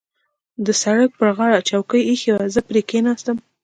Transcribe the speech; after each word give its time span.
د 0.65 0.67
سړک 0.81 1.11
پر 1.19 1.29
غاړه 1.37 1.59
چوکۍ 1.69 2.01
اېښې 2.05 2.31
وې 2.35 2.43
چې 2.45 2.51
زه 2.53 2.59
پرې 2.67 2.81
کېناستم. 2.89 3.37